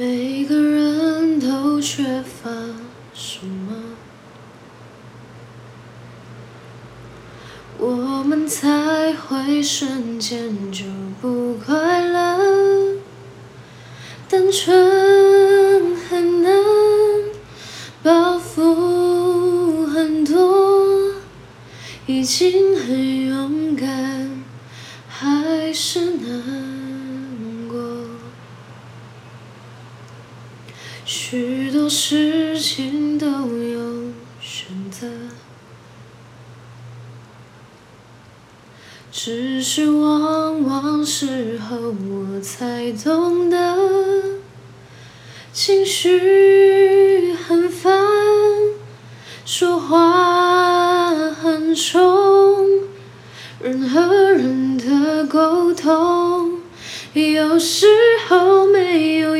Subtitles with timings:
[0.00, 2.50] 每个人都缺乏
[3.12, 3.74] 什么，
[7.78, 10.86] 我们才会瞬间就
[11.20, 12.96] 不快乐。
[14.26, 16.50] 单纯很难，
[18.02, 21.12] 包袱很多，
[22.06, 24.42] 已经很勇敢，
[25.06, 26.79] 还是难
[31.04, 35.06] 许多事情都有选择，
[39.10, 44.38] 只是往往事后我才懂得，
[45.52, 47.92] 情绪很烦，
[49.44, 52.68] 说话很冲，
[53.60, 56.60] 人和人的沟通
[57.14, 57.86] 有时
[58.28, 59.39] 候没有。